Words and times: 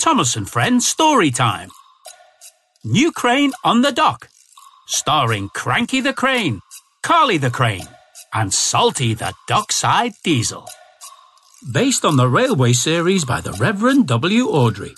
Thomas 0.00 0.34
and 0.34 0.48
Friends 0.48 0.88
story 0.88 1.30
time. 1.30 1.68
New 2.84 3.12
Crane 3.12 3.52
on 3.62 3.82
the 3.82 3.92
Dock, 3.92 4.30
starring 4.86 5.50
Cranky 5.50 6.00
the 6.00 6.14
Crane, 6.14 6.62
Carly 7.02 7.36
the 7.36 7.50
Crane, 7.50 7.86
and 8.32 8.52
Salty 8.52 9.12
the 9.12 9.34
Dockside 9.46 10.12
Diesel. 10.24 10.66
Based 11.70 12.06
on 12.06 12.16
the 12.16 12.28
railway 12.28 12.72
series 12.72 13.26
by 13.26 13.42
the 13.42 13.52
Reverend 13.52 14.08
W. 14.08 14.46
Awdry. 14.46 14.94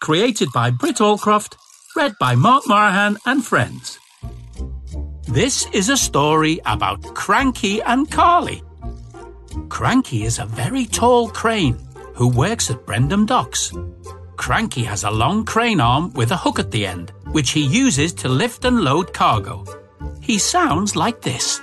Created 0.00 0.48
by 0.52 0.72
Britt 0.72 0.96
Allcroft, 0.96 1.54
read 1.94 2.14
by 2.18 2.34
Mark 2.34 2.64
Moraghan 2.64 3.18
and 3.24 3.46
friends. 3.46 3.96
This 5.28 5.68
is 5.72 5.88
a 5.88 5.96
story 5.96 6.60
about 6.66 7.14
Cranky 7.14 7.80
and 7.80 8.10
Carly. 8.10 8.60
Cranky 9.68 10.24
is 10.24 10.40
a 10.40 10.46
very 10.46 10.86
tall 10.86 11.28
crane 11.28 11.78
who 12.14 12.26
works 12.26 12.70
at 12.72 12.84
Brendam 12.84 13.24
Docks. 13.24 13.72
Cranky 14.42 14.82
has 14.82 15.04
a 15.04 15.10
long 15.10 15.44
crane 15.44 15.78
arm 15.80 16.12
with 16.14 16.32
a 16.32 16.36
hook 16.36 16.58
at 16.58 16.72
the 16.72 16.84
end, 16.84 17.12
which 17.30 17.50
he 17.50 17.64
uses 17.64 18.12
to 18.12 18.28
lift 18.28 18.64
and 18.64 18.80
load 18.80 19.12
cargo. 19.12 19.64
He 20.20 20.36
sounds 20.36 20.96
like 20.96 21.20
this. 21.20 21.60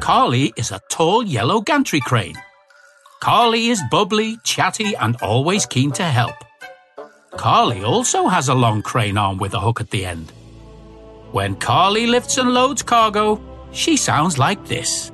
Carly 0.00 0.50
is 0.56 0.70
a 0.72 0.80
tall 0.88 1.22
yellow 1.22 1.60
gantry 1.60 2.00
crane. 2.00 2.36
Carly 3.20 3.66
is 3.66 3.82
bubbly, 3.90 4.38
chatty, 4.42 4.94
and 4.96 5.14
always 5.20 5.66
keen 5.66 5.92
to 5.92 6.04
help. 6.04 6.36
Carly 7.32 7.84
also 7.84 8.26
has 8.26 8.48
a 8.48 8.54
long 8.54 8.80
crane 8.80 9.18
arm 9.18 9.36
with 9.36 9.52
a 9.52 9.60
hook 9.60 9.78
at 9.78 9.90
the 9.90 10.06
end. 10.06 10.32
When 11.32 11.54
Carly 11.54 12.06
lifts 12.06 12.38
and 12.38 12.54
loads 12.54 12.82
cargo, 12.82 13.38
she 13.72 13.98
sounds 13.98 14.38
like 14.38 14.64
this. 14.64 15.12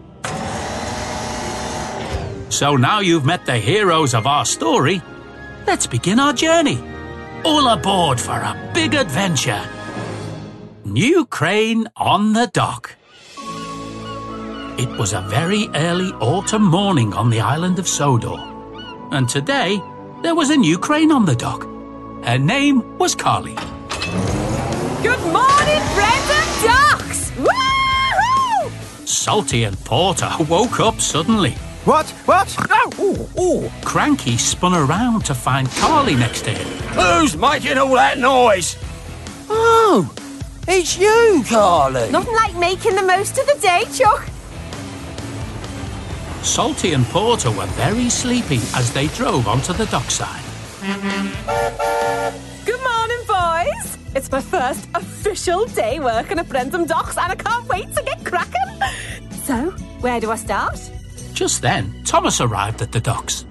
So 2.49 2.77
now 2.77 3.01
you've 3.01 3.27
met 3.27 3.45
the 3.45 3.59
heroes 3.59 4.15
of 4.15 4.29
our 4.29 4.45
story, 4.45 5.03
let's 5.67 5.87
begin 5.87 6.21
our 6.21 6.33
journey. 6.33 6.79
All 7.45 7.69
aboard 7.69 8.21
for 8.21 8.33
a 8.33 8.71
big 8.73 8.95
adventure. 8.95 9.63
New 10.85 11.27
crane 11.27 11.89
on 11.97 12.33
the 12.33 12.47
dock. 12.53 12.95
It 14.79 14.89
was 14.99 15.13
a 15.13 15.23
very 15.23 15.69
early 15.75 16.11
autumn 16.21 16.65
morning 16.65 17.13
on 17.15 17.31
the 17.31 17.41
island 17.41 17.79
of 17.79 17.89
Sodor. 17.89 18.39
And 19.11 19.29
today, 19.29 19.81
there 20.23 20.35
was 20.35 20.51
a 20.51 20.57
new 20.57 20.79
crane 20.79 21.11
on 21.11 21.25
the 21.25 21.35
dock. 21.35 21.65
Her 22.25 22.39
name 22.39 22.99
was 22.99 23.15
Carly. 23.15 23.55
Good 25.03 25.21
morning, 25.33 25.83
Brendam 25.95 26.63
Docks! 26.63 27.31
Woohoo! 27.33 29.07
Salty 29.07 29.65
and 29.65 29.79
Porter 29.85 30.31
woke 30.49 30.81
up 30.81 31.01
suddenly. 31.01 31.55
What? 31.87 32.11
What? 32.27 32.53
Oh, 32.69 32.91
ooh, 32.99 33.41
ooh. 33.41 33.71
Cranky 33.85 34.37
spun 34.37 34.75
around 34.75 35.25
to 35.27 35.35
find 35.35 35.71
Carly 35.71 36.17
next 36.17 36.43
to 36.43 36.51
him. 36.51 36.67
Who's 36.99 37.37
making 37.37 37.79
all 37.79 37.95
that 37.95 38.19
noise? 38.19 38.77
Oh, 39.49 40.13
it's 40.67 40.99
you, 40.99 41.45
Carly. 41.49 42.11
Nothing 42.11 42.35
like 42.35 42.57
making 42.57 42.97
the 42.97 43.05
most 43.05 43.39
of 43.39 43.47
the 43.47 43.57
day, 43.61 43.85
Chuck. 43.95 44.29
Salty 46.43 46.93
and 46.93 47.07
Porter 47.07 47.53
were 47.53 47.67
very 47.67 48.11
sleepy 48.11 48.59
as 48.75 48.93
they 48.93 49.07
drove 49.07 49.47
onto 49.47 49.73
the 49.73 49.87
dockside. 49.87 50.43
Good 52.65 52.83
morning, 52.83 53.23
boys. 53.29 53.97
It's 54.17 54.33
my 54.33 54.41
first 54.41 54.89
official 54.93 55.67
day 55.67 56.01
working 56.01 56.41
at 56.41 56.49
Brendam 56.49 56.89
Docks, 56.89 57.17
and 57.17 57.31
I 57.31 57.37
can't 57.37 57.69
wait 57.69 57.95
to 57.95 58.03
get 58.03 58.25
cracking. 58.25 58.81
So, 59.45 59.71
where 60.01 60.19
do 60.19 60.33
I 60.33 60.37
start? 60.37 60.91
Just 61.37 61.61
then, 61.61 61.93
Thomas 62.07 62.41
arrived 62.41 62.81
at 62.81 62.93
the 62.93 63.01
docks. 63.01 63.45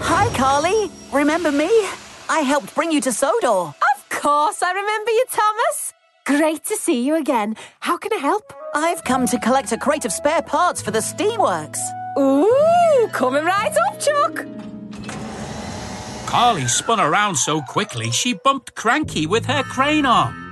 Hi, 0.00 0.34
Carly. 0.34 0.90
Remember 1.12 1.52
me? 1.52 1.68
I 2.30 2.38
helped 2.40 2.74
bring 2.74 2.90
you 2.90 3.02
to 3.02 3.12
Sodor. 3.12 3.74
Of 3.92 4.08
course, 4.08 4.62
I 4.62 4.72
remember 4.72 5.10
you, 5.10 5.24
Thomas. 5.30 5.92
Great 6.24 6.64
to 6.64 6.76
see 6.76 7.04
you 7.04 7.16
again. 7.16 7.56
How 7.80 7.98
can 7.98 8.10
I 8.14 8.16
help? 8.16 8.54
I've 8.74 9.04
come 9.04 9.26
to 9.26 9.38
collect 9.38 9.70
a 9.72 9.76
crate 9.76 10.06
of 10.06 10.12
spare 10.12 10.40
parts 10.40 10.80
for 10.80 10.92
the 10.92 11.00
steamworks. 11.00 11.80
Ooh, 12.18 13.08
coming 13.12 13.44
right 13.44 13.76
up, 13.86 14.00
Chuck. 14.00 14.46
Carly 16.24 16.66
spun 16.68 17.00
around 17.00 17.34
so 17.34 17.60
quickly 17.60 18.10
she 18.10 18.32
bumped 18.32 18.74
Cranky 18.74 19.26
with 19.26 19.44
her 19.44 19.62
crane 19.62 20.06
arm. 20.06 20.43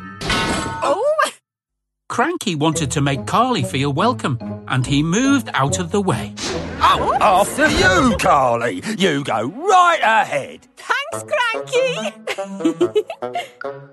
Oh, 2.12 2.14
Cranky 2.14 2.54
wanted 2.54 2.90
to 2.90 3.00
make 3.00 3.26
Carly 3.26 3.62
feel 3.62 3.90
welcome, 3.90 4.38
and 4.68 4.84
he 4.86 5.02
moved 5.02 5.48
out 5.54 5.78
of 5.78 5.90
the 5.90 6.02
way. 6.02 6.34
Oh, 6.82 7.16
after 7.18 7.66
you, 7.68 8.18
Carly. 8.18 8.82
You 8.98 9.24
go 9.24 9.44
right 9.48 10.00
ahead. 10.02 10.68
thanks, 10.76 11.24
Cranky. 11.32 12.12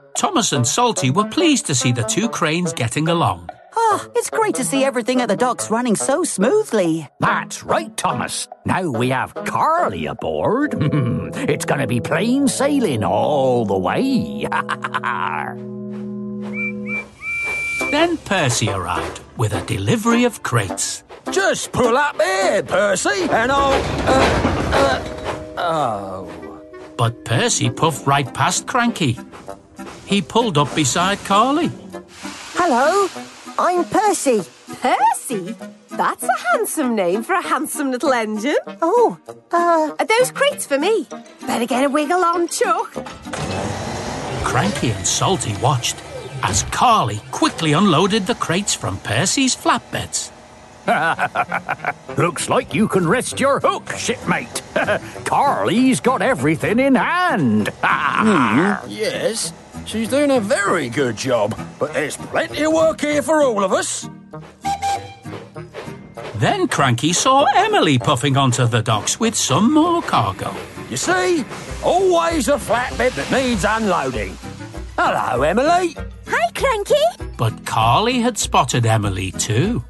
Thomas 0.18 0.52
and 0.52 0.68
Salty 0.68 1.12
were 1.12 1.30
pleased 1.30 1.66
to 1.68 1.76
see 1.76 1.94
the 1.94 2.04
two 2.04 2.28
cranes 2.28 2.74
getting 2.74 3.08
along. 3.08 3.50
Ah, 3.78 4.06
it's 4.14 4.30
great 4.30 4.56
to 4.56 4.66
see 4.66 4.84
everything 4.84 5.22
at 5.22 5.30
the 5.30 5.38
docks 5.38 5.72
running 5.72 5.96
so 5.96 6.26
smoothly. 6.26 7.08
That's 7.22 7.64
right, 7.64 7.96
Thomas. 7.96 8.50
Now 8.66 8.90
we 8.90 9.10
have 9.10 9.34
Carly 9.34 10.08
aboard. 10.08 10.76
it's 10.82 11.64
going 11.64 11.80
to 11.80 11.88
be 11.88 12.02
plain 12.02 12.50
sailing 12.50 13.06
all 13.06 13.64
the 13.64 13.78
way. 13.78 14.46
Then 17.92 18.18
Percy 18.18 18.70
arrived 18.70 19.22
with 19.38 19.54
a 19.54 19.62
delivery 19.66 20.24
of 20.24 20.44
crates. 20.44 21.04
Just 21.32 21.72
pull 21.72 21.98
up 21.98 22.22
here, 22.22 22.62
Percy, 22.62 23.24
and 23.32 23.52
I'll. 23.52 23.74
Uh, 24.08 24.74
uh, 24.74 25.54
oh. 25.58 26.62
But 26.98 27.26
Percy 27.26 27.70
puffed 27.72 28.06
right 28.06 28.32
past 28.32 28.68
Cranky. 28.68 29.18
He 30.06 30.22
pulled 30.22 30.58
up 30.58 30.74
beside 30.76 31.18
Carly. 31.26 31.72
Hello, 32.54 33.08
I'm 33.58 33.84
Percy. 33.86 34.44
Percy? 34.82 35.56
That's 35.90 36.24
a 36.24 36.38
handsome 36.52 36.96
name 36.96 37.24
for 37.24 37.34
a 37.34 37.42
handsome 37.42 37.92
little 37.92 38.14
engine. 38.14 38.58
Oh, 38.82 39.18
uh, 39.52 39.96
Are 39.98 40.06
those 40.06 40.32
crates 40.32 40.66
for 40.66 40.78
me? 40.78 41.08
Better 41.42 41.66
get 41.66 41.86
a 41.86 41.90
wiggle 41.90 42.24
on, 42.24 42.48
Chuck. 42.50 42.94
Cranky 44.44 44.92
and 44.92 45.08
Salty 45.08 45.56
watched 45.58 45.98
as 46.44 46.64
Carly 46.64 47.22
quickly 47.32 47.74
unloaded 47.74 48.26
the 48.28 48.36
crates 48.36 48.74
from 48.74 48.98
Percy's 49.00 49.56
flatbeds. 49.56 50.32
Looks 52.18 52.50
like 52.50 52.74
you 52.74 52.88
can 52.88 53.08
rest 53.08 53.40
your 53.40 53.60
hook, 53.60 53.92
shipmate. 53.92 54.62
Carly's 55.26 56.00
got 56.00 56.22
everything 56.22 56.80
in 56.80 56.96
hand. 56.96 57.70
Hmm, 58.22 58.74
yes, 58.90 59.54
she's 59.86 60.10
doing 60.10 60.30
a 60.32 60.42
very 60.42 60.90
good 60.90 61.16
job, 61.16 61.58
but 61.80 61.94
there's 61.94 62.18
plenty 62.18 62.64
of 62.64 62.74
work 62.74 63.00
here 63.00 63.22
for 63.22 63.42
all 63.42 63.64
of 63.64 63.72
us. 63.72 64.10
Then 66.36 66.68
Cranky 66.68 67.14
saw 67.14 67.46
Emily 67.56 67.98
puffing 67.98 68.36
onto 68.36 68.68
the 68.68 68.82
docks 68.82 69.22
with 69.22 69.36
some 69.36 69.74
more 69.74 70.02
cargo. 70.02 70.54
You 70.90 70.98
see, 70.98 71.46
always 71.82 72.50
a 72.50 72.58
flatbed 72.58 73.16
that 73.16 73.32
needs 73.32 73.64
unloading. 73.66 74.38
Hello, 74.98 75.44
Emily. 75.44 75.96
Hi, 76.60 76.84
Cranky. 76.84 77.26
But 77.38 77.66
Carly 77.66 78.20
had 78.20 78.38
spotted 78.38 78.86
Emily 78.86 79.32
too. 79.32 79.84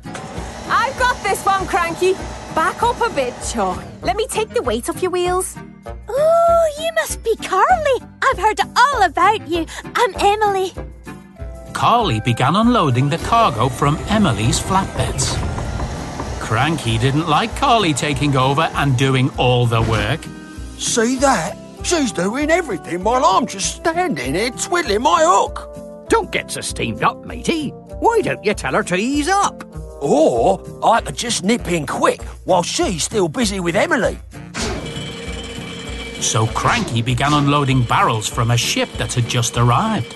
I've 0.68 0.98
got 1.00 1.22
this 1.24 1.44
one, 1.44 1.66
Cranky. 1.66 2.14
Back 2.54 2.84
up 2.84 3.02
a 3.02 3.10
bit, 3.14 3.34
Chuck. 3.52 3.84
Let 4.04 4.16
me 4.16 4.28
take 4.28 4.50
the 4.50 4.62
weight 4.62 4.88
off 4.88 5.02
your 5.02 5.12
wheels. 5.12 5.58
Oh, 6.08 6.76
you 6.80 6.92
must 6.94 7.24
be 7.24 7.36
Carly. 7.38 8.02
I've 8.22 8.38
heard 8.38 8.60
all 8.60 9.04
about 9.04 9.48
you. 9.48 9.66
I'm 9.96 10.14
Emily. 10.20 10.72
Carly 11.74 12.20
began 12.20 12.56
unloading 12.56 13.10
the 13.10 13.18
cargo 13.20 13.68
from 13.68 13.98
Emily's 14.08 14.60
flatbeds. 14.60 15.38
Cranky 16.40 17.00
didn't 17.00 17.28
like 17.28 17.56
Carly 17.56 17.94
taking 17.94 18.36
over 18.36 18.70
and 18.76 18.96
doing 18.98 19.32
all 19.38 19.66
the 19.66 19.82
work. 19.82 20.20
See 20.78 21.16
that? 21.18 21.58
She's 21.84 22.12
doing 22.12 22.52
everything 22.52 23.04
while 23.04 23.26
I'm 23.26 23.48
just 23.48 23.78
standing 23.78 24.36
here 24.36 24.52
twiddling 24.52 25.02
my 25.02 25.24
hook. 25.24 25.79
Don't 26.10 26.32
get 26.32 26.52
so 26.52 26.62
steamed 26.62 27.04
up, 27.04 27.24
matey. 27.26 27.70
Why 28.00 28.22
don't 28.22 28.44
you 28.44 28.54
tell 28.54 28.74
her 28.74 28.84
to 28.84 28.96
ease 28.96 29.30
up? 29.30 29.64
Or 30.02 30.62
I 30.84 31.02
could 31.02 31.16
just 31.16 31.44
nip 31.44 31.68
in 31.72 31.86
quick 31.86 32.22
while 32.46 32.64
she's 32.64 33.04
still 33.04 33.28
busy 33.28 33.60
with 33.60 33.76
Emily. 33.76 34.18
So 36.20 36.48
Cranky 36.48 37.02
began 37.02 37.34
unloading 37.34 37.84
barrels 37.84 38.28
from 38.28 38.52
a 38.52 38.58
ship 38.58 38.90
that 38.94 39.14
had 39.14 39.28
just 39.28 39.58
arrived. 39.58 40.16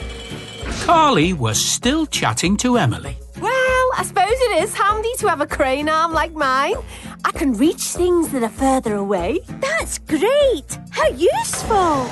Carly 0.82 1.32
was 1.34 1.64
still 1.64 2.06
chatting 2.06 2.58
to 2.58 2.78
Emily. 2.78 3.16
Well, 3.40 3.90
I 3.96 4.04
suppose 4.04 4.32
it 4.32 4.64
is 4.64 4.74
handy 4.74 5.14
to 5.20 5.28
have 5.28 5.42
a 5.42 5.48
crane 5.48 5.88
arm 5.88 6.12
like 6.12 6.34
mine. 6.34 6.76
I 7.24 7.32
can 7.32 7.54
reach 7.54 7.82
things 7.82 8.30
that 8.32 8.44
are 8.44 8.50
further 8.50 8.96
away. 8.96 9.40
That's 9.62 10.00
great. 10.00 10.78
How 10.92 11.08
useful. 11.10 12.10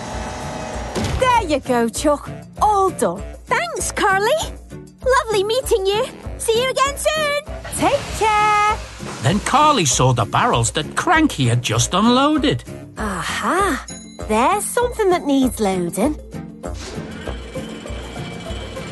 There 1.20 1.44
you 1.44 1.60
go, 1.60 1.90
Chuck. 1.90 2.30
All 2.62 2.92
done. 2.92 3.31
Thanks, 3.82 4.00
Carly. 4.00 4.56
Lovely 5.04 5.44
meeting 5.44 5.88
you. 5.88 6.06
See 6.38 6.62
you 6.62 6.70
again 6.70 6.96
soon. 6.96 7.42
Take 7.78 8.00
care. 8.20 8.78
Then 9.24 9.40
Carly 9.40 9.86
saw 9.86 10.14
the 10.14 10.24
barrels 10.24 10.70
that 10.74 10.96
Cranky 10.96 11.48
had 11.48 11.64
just 11.64 11.96
unloaded. 11.96 12.64
Aha! 13.00 13.84
There's 14.28 14.66
something 14.66 15.10
that 15.10 15.26
needs 15.26 15.60
loading. 15.60 16.16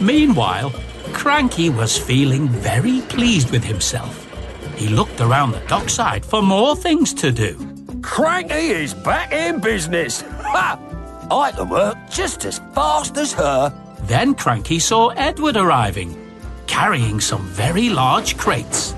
Meanwhile, 0.02 0.72
Cranky 1.14 1.70
was 1.70 1.96
feeling 1.96 2.50
very 2.50 3.02
pleased 3.02 3.52
with 3.52 3.64
himself. 3.64 4.26
He 4.76 4.88
looked 4.88 5.22
around 5.22 5.52
the 5.52 5.62
dockside 5.68 6.26
for 6.26 6.42
more 6.42 6.76
things 6.76 7.14
to 7.14 7.32
do. 7.32 7.54
Cranky 8.02 8.72
is 8.72 8.96
back 8.96 9.32
in 9.34 9.60
business. 9.60 10.22
Ha! 10.22 10.80
I 11.30 11.52
can 11.52 11.70
work 11.70 11.96
just 12.10 12.44
as 12.46 12.58
fast 12.74 13.18
as 13.18 13.32
her. 13.34 13.72
Then 14.10 14.34
Cranky 14.34 14.80
saw 14.80 15.10
Edward 15.10 15.56
arriving, 15.56 16.18
carrying 16.66 17.20
some 17.20 17.46
very 17.46 17.90
large 17.90 18.38
crates. 18.38 18.94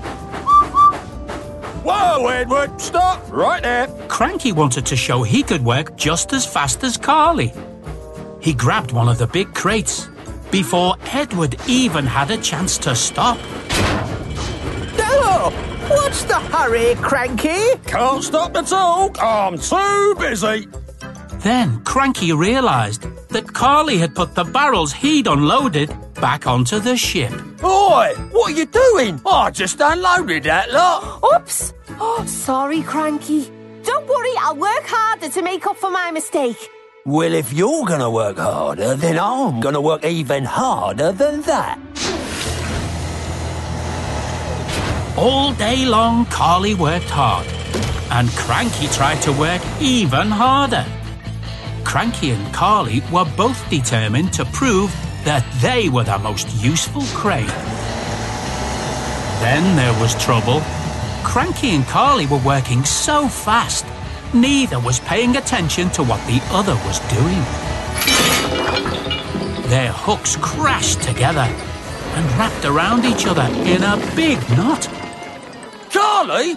Whoa, 1.84 2.28
Edward, 2.28 2.80
stop 2.80 3.30
right 3.30 3.62
there. 3.62 3.88
Cranky 4.08 4.52
wanted 4.52 4.86
to 4.86 4.96
show 4.96 5.22
he 5.22 5.42
could 5.42 5.62
work 5.62 5.98
just 5.98 6.32
as 6.32 6.46
fast 6.46 6.82
as 6.82 6.96
Carly. 6.96 7.52
He 8.40 8.54
grabbed 8.54 8.92
one 8.92 9.06
of 9.06 9.18
the 9.18 9.26
big 9.26 9.52
crates 9.52 10.08
before 10.50 10.96
Edward 11.12 11.56
even 11.68 12.06
had 12.06 12.30
a 12.30 12.38
chance 12.38 12.78
to 12.78 12.96
stop. 12.96 13.36
Oh, 14.98 15.52
what's 15.88 16.24
the 16.24 16.40
hurry, 16.40 16.94
Cranky? 17.02 17.76
Can't 17.84 18.24
stop 18.24 18.54
the 18.54 18.62
talk. 18.62 19.22
I'm 19.22 19.58
too 19.58 20.14
busy. 20.18 20.68
Then 21.42 21.82
Cranky 21.82 22.32
realized 22.32 23.02
that 23.30 23.52
Carly 23.52 23.98
had 23.98 24.14
put 24.14 24.34
the 24.36 24.44
barrels 24.44 24.92
he'd 24.92 25.26
unloaded 25.26 25.90
back 26.14 26.46
onto 26.46 26.78
the 26.78 26.96
ship. 26.96 27.32
Oi, 27.64 28.14
what 28.30 28.52
are 28.52 28.54
you 28.54 28.66
doing? 28.66 29.20
I 29.26 29.50
just 29.50 29.80
unloaded 29.80 30.44
that 30.44 30.70
lot. 30.70 31.20
Oops! 31.34 31.74
Oh, 31.98 32.24
sorry, 32.26 32.82
Cranky. 32.82 33.50
Don't 33.82 34.06
worry, 34.06 34.32
I'll 34.38 34.54
work 34.54 34.84
harder 34.84 35.28
to 35.30 35.42
make 35.42 35.66
up 35.66 35.76
for 35.76 35.90
my 35.90 36.12
mistake. 36.12 36.56
Well, 37.04 37.34
if 37.34 37.52
you're 37.52 37.86
gonna 37.86 38.10
work 38.10 38.38
harder, 38.38 38.94
then 38.94 39.18
I'm 39.18 39.60
gonna 39.60 39.80
work 39.80 40.04
even 40.04 40.44
harder 40.44 41.10
than 41.10 41.42
that. 41.42 41.80
All 45.16 45.52
day 45.54 45.84
long, 45.84 46.24
Carly 46.26 46.74
worked 46.74 47.10
hard, 47.10 47.48
and 48.12 48.30
Cranky 48.30 48.86
tried 48.88 49.20
to 49.22 49.32
work 49.32 49.60
even 49.80 50.30
harder. 50.30 50.86
Cranky 51.84 52.30
and 52.30 52.54
Carly 52.54 53.02
were 53.12 53.26
both 53.36 53.68
determined 53.68 54.32
to 54.34 54.44
prove 54.46 54.90
that 55.24 55.44
they 55.60 55.88
were 55.88 56.04
the 56.04 56.18
most 56.18 56.48
useful 56.62 57.02
crane. 57.14 57.46
Then 59.40 59.76
there 59.76 59.92
was 60.00 60.14
trouble. 60.22 60.62
Cranky 61.24 61.70
and 61.70 61.86
Carly 61.86 62.26
were 62.26 62.38
working 62.38 62.84
so 62.84 63.28
fast, 63.28 63.84
neither 64.34 64.80
was 64.80 65.00
paying 65.00 65.36
attention 65.36 65.90
to 65.90 66.02
what 66.02 66.24
the 66.26 66.40
other 66.50 66.74
was 66.86 66.98
doing. 67.10 67.42
Their 69.68 69.92
hooks 69.92 70.36
crashed 70.36 71.02
together 71.02 71.48
and 72.14 72.24
wrapped 72.38 72.64
around 72.64 73.04
each 73.04 73.26
other 73.26 73.48
in 73.64 73.82
a 73.82 73.96
big 74.14 74.38
knot. 74.56 74.88
Carly, 75.92 76.56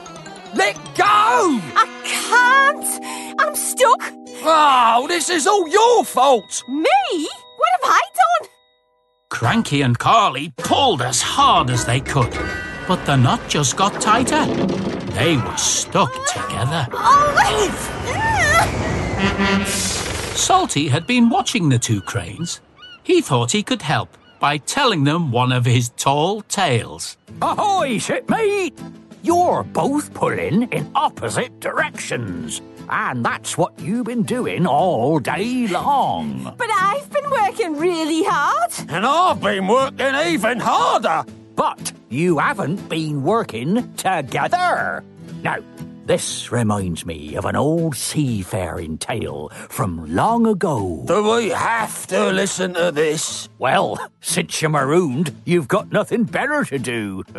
let 0.53 0.75
go. 0.95 1.59
I 1.75 1.87
can't! 2.03 3.39
I'm 3.39 3.55
stuck! 3.55 4.24
Oh, 4.43 5.05
this 5.07 5.29
is 5.29 5.47
all 5.47 5.67
your 5.67 6.03
fault. 6.03 6.63
Me? 6.67 6.89
What 7.57 7.69
have 7.71 7.83
I 7.83 8.01
done? 8.13 8.49
Cranky 9.29 9.81
and 9.81 9.97
Carly 9.97 10.53
pulled 10.57 11.01
as 11.01 11.21
hard 11.21 11.69
as 11.69 11.85
they 11.85 11.99
could, 11.99 12.31
but 12.87 13.05
the 13.05 13.15
knot 13.15 13.41
just 13.47 13.75
got 13.75 14.01
tighter. 14.01 14.45
They 15.13 15.37
were 15.37 15.57
stuck 15.57 16.11
together. 16.27 16.87
Oh, 16.91 17.35
ah. 18.07 19.63
Salty 20.35 20.87
had 20.89 21.07
been 21.07 21.29
watching 21.29 21.69
the 21.69 21.79
two 21.79 22.01
cranes. 22.01 22.61
He 23.03 23.21
thought 23.21 23.51
he 23.51 23.63
could 23.63 23.81
help 23.81 24.17
by 24.39 24.57
telling 24.57 25.03
them 25.05 25.31
one 25.31 25.51
of 25.51 25.65
his 25.65 25.89
tall 25.89 26.41
tales. 26.41 27.17
Ahoy, 27.41 27.97
shipmate! 27.97 28.77
You're 29.23 29.63
both 29.63 30.13
pulling 30.13 30.63
in 30.71 30.91
opposite 30.93 31.59
directions. 31.59 32.61
And 32.89 33.25
that's 33.25 33.57
what 33.57 33.77
you've 33.79 34.05
been 34.05 34.23
doing 34.23 34.65
all 34.65 35.19
day 35.19 35.67
long. 35.67 36.53
But 36.57 36.69
I've 36.71 37.09
been 37.11 37.29
working 37.29 37.77
really 37.77 38.23
hard. 38.23 38.71
And 38.89 39.05
I've 39.05 39.41
been 39.41 39.67
working 39.67 40.15
even 40.15 40.59
harder. 40.59 41.25
But 41.55 41.91
you 42.09 42.37
haven't 42.37 42.87
been 42.89 43.23
working 43.23 43.93
together. 43.95 45.03
Now, 45.41 45.57
this 46.05 46.51
reminds 46.51 47.03
me 47.03 47.35
of 47.35 47.45
an 47.45 47.55
old 47.55 47.95
seafaring 47.95 48.99
tale 48.99 49.49
from 49.69 50.13
long 50.13 50.45
ago. 50.45 51.03
Do 51.07 51.35
we 51.35 51.49
have 51.49 52.05
to 52.07 52.31
listen 52.31 52.75
to 52.75 52.91
this? 52.91 53.49
Well, 53.57 53.97
since 54.21 54.61
you're 54.61 54.69
marooned, 54.69 55.35
you've 55.45 55.67
got 55.67 55.91
nothing 55.91 56.25
better 56.25 56.63
to 56.65 56.77
do. 56.77 57.23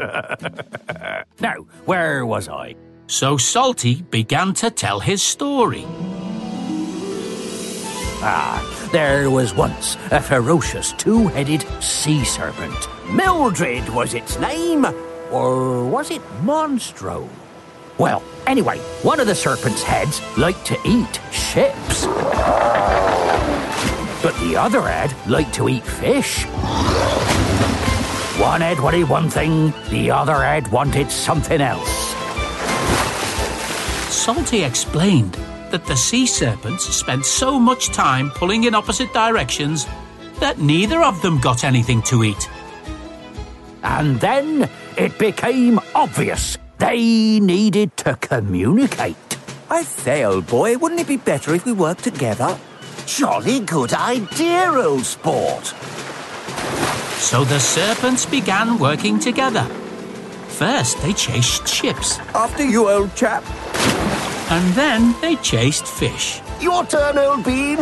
now, 1.40 1.54
where 1.84 2.26
was 2.26 2.48
I? 2.48 2.75
So 3.08 3.37
Salty 3.37 4.03
began 4.03 4.53
to 4.55 4.70
tell 4.70 4.99
his 4.99 5.23
story. 5.23 5.85
Ah, 8.19 8.88
there 8.91 9.31
was 9.31 9.55
once 9.55 9.97
a 10.11 10.20
ferocious 10.20 10.93
two-headed 10.93 11.64
sea 11.81 12.25
serpent. 12.25 12.88
Mildred 13.12 13.88
was 13.91 14.14
its 14.14 14.38
name, 14.41 14.85
or 15.31 15.87
was 15.87 16.11
it 16.11 16.23
Monstro? 16.43 17.29
Well, 17.97 18.23
anyway, 18.47 18.79
one 19.03 19.20
of 19.20 19.29
the 19.29 19.35
serpent's 19.35 19.85
heads 19.85 20.20
liked 20.37 20.67
to 20.67 20.79
eat 20.85 21.20
ships. 21.31 22.06
But 24.20 24.35
the 24.41 24.56
other 24.56 24.82
head 24.82 25.14
liked 25.29 25.55
to 25.55 25.69
eat 25.69 25.85
fish. 25.85 26.44
One 28.41 28.61
head 28.61 28.81
wanted 28.81 29.08
one 29.08 29.31
thing, 29.31 29.73
the 29.91 30.11
other 30.11 30.43
head 30.43 30.67
wanted 30.69 31.11
something 31.11 31.61
else. 31.61 32.06
Salty 34.26 34.64
explained 34.64 35.34
that 35.70 35.87
the 35.87 35.94
sea 35.94 36.26
serpents 36.26 36.84
spent 36.84 37.25
so 37.25 37.61
much 37.61 37.90
time 37.90 38.28
pulling 38.31 38.64
in 38.64 38.75
opposite 38.75 39.12
directions 39.12 39.87
that 40.40 40.58
neither 40.58 41.00
of 41.05 41.23
them 41.23 41.38
got 41.38 41.62
anything 41.62 42.02
to 42.02 42.25
eat. 42.25 42.50
And 43.84 44.19
then 44.19 44.69
it 44.96 45.17
became 45.17 45.78
obvious 45.94 46.58
they 46.78 47.38
needed 47.38 47.96
to 47.99 48.17
communicate. 48.17 49.38
I 49.70 49.84
say, 49.84 50.25
old 50.25 50.49
boy, 50.49 50.76
wouldn't 50.76 51.00
it 51.00 51.06
be 51.06 51.19
better 51.19 51.55
if 51.55 51.65
we 51.65 51.70
worked 51.70 52.03
together? 52.03 52.58
Jolly 53.06 53.60
good 53.60 53.93
idea, 53.93 54.72
old 54.72 55.05
sport. 55.05 55.67
So 57.22 57.44
the 57.44 57.60
serpents 57.60 58.27
began 58.27 58.81
working 58.81 59.20
together. 59.20 59.67
First, 60.48 61.01
they 61.03 61.12
chased 61.12 61.69
ships, 61.69 62.19
After 62.34 62.65
you, 62.65 62.89
old 62.89 63.15
chap. 63.15 63.44
And 64.50 64.72
then 64.74 65.15
they 65.20 65.36
chased 65.36 65.86
fish. 65.86 66.41
Your 66.60 66.84
turn, 66.86 67.19
old 67.19 67.44
bean. 67.44 67.79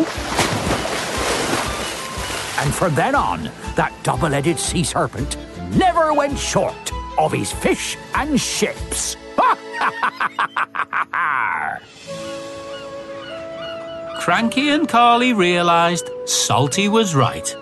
And 2.59 2.73
from 2.73 2.95
then 2.95 3.15
on, 3.15 3.45
that 3.77 3.93
double 4.03 4.29
headed 4.31 4.59
sea 4.59 4.85
serpent 4.85 5.37
never 5.77 6.13
went 6.15 6.39
short 6.39 6.93
of 7.19 7.33
his 7.33 7.53
fish 7.53 7.97
and 8.15 8.41
ships. 8.41 9.17
Cranky 14.21 14.71
and 14.71 14.89
Carly 14.89 15.35
realized 15.35 16.09
Salty 16.25 16.89
was 16.89 17.15
right. 17.15 17.55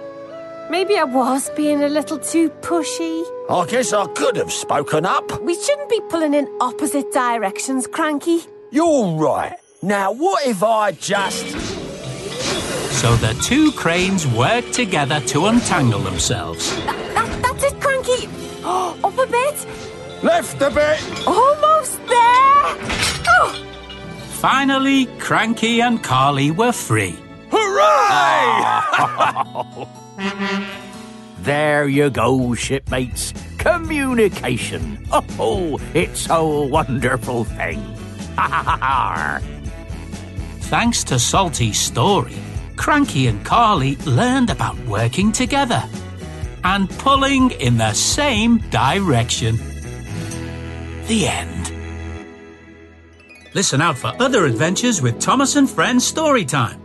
Maybe 0.70 0.96
I 0.96 1.04
was 1.04 1.50
being 1.56 1.82
a 1.82 1.88
little 1.88 2.18
too 2.18 2.50
pushy. 2.60 3.24
I 3.50 3.66
guess 3.66 3.92
I 3.92 4.06
could 4.06 4.36
have 4.36 4.52
spoken 4.52 5.04
up. 5.04 5.42
We 5.42 5.54
shouldn't 5.54 5.90
be 5.90 6.00
pulling 6.08 6.34
in 6.34 6.48
opposite 6.60 7.12
directions, 7.12 7.86
Cranky. 7.88 8.42
You're 8.72 9.12
right. 9.16 9.56
Now, 9.82 10.12
what 10.12 10.46
if 10.46 10.62
I 10.62 10.92
just. 10.92 11.46
So 13.00 13.14
the 13.16 13.34
two 13.42 13.70
cranes 13.72 14.26
work 14.26 14.70
together 14.70 15.20
to 15.26 15.46
untangle 15.46 16.00
themselves. 16.00 16.74
That, 16.86 17.42
that's 17.42 17.64
it, 17.64 17.78
Cranky. 17.80 18.28
Up 18.64 19.18
a 19.18 19.26
bit. 19.26 19.66
left 20.22 20.62
a 20.62 20.70
bit? 20.70 21.26
Almost 21.26 21.98
there. 22.06 22.64
Oh, 23.28 23.62
Finally, 24.40 25.04
Cranky 25.18 25.82
and 25.82 26.02
Carly 26.02 26.50
were 26.50 26.72
free. 26.72 27.14
Hooray! 27.50 28.62
there 31.42 31.86
you 31.88 32.08
go, 32.08 32.54
shipmates. 32.54 33.34
Communication. 33.58 35.06
Oh, 35.12 35.78
it's 35.92 36.26
a 36.30 36.42
wonderful 36.42 37.44
thing. 37.44 37.82
Thanks 40.62 41.04
to 41.04 41.18
Salty's 41.18 41.78
story, 41.78 42.36
Cranky 42.76 43.26
and 43.26 43.44
Carly 43.44 43.96
learned 43.96 44.50
about 44.50 44.78
working 44.86 45.32
together 45.32 45.82
and 46.64 46.88
pulling 46.90 47.50
in 47.52 47.76
the 47.76 47.92
same 47.92 48.58
direction. 48.70 49.56
The 51.06 51.28
end. 51.28 51.72
Listen 53.54 53.82
out 53.82 53.98
for 53.98 54.12
other 54.18 54.46
adventures 54.46 55.02
with 55.02 55.20
Thomas 55.20 55.56
and 55.56 55.68
Friends 55.68 56.10
Storytime. 56.10 56.80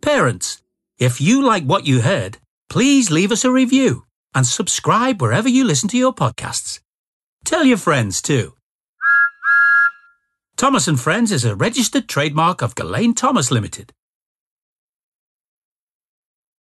Parents, 0.00 0.62
if 0.98 1.20
you 1.20 1.42
like 1.42 1.64
what 1.64 1.86
you 1.86 2.02
heard, 2.02 2.38
please 2.68 3.10
leave 3.10 3.32
us 3.32 3.44
a 3.44 3.50
review 3.50 4.04
and 4.34 4.46
subscribe 4.46 5.20
wherever 5.20 5.48
you 5.48 5.64
listen 5.64 5.88
to 5.88 5.98
your 5.98 6.14
podcasts. 6.14 6.80
Tell 7.44 7.64
your 7.64 7.78
friends 7.78 8.22
too. 8.22 8.52
Thomas 10.56 10.88
& 10.88 10.96
Friends 10.98 11.32
is 11.32 11.44
a 11.44 11.54
registered 11.54 12.08
trademark 12.08 12.62
of 12.62 12.74
Gullane 12.74 13.12
Thomas 13.12 13.50
Limited. 13.50 13.92